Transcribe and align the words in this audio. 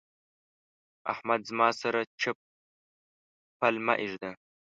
احمده! 1.13 1.45
زما 1.49 1.69
سره 1.81 1.99
چپ 2.21 2.37
پل 3.59 3.75
مه 3.85 3.93
اېږده. 4.01 4.31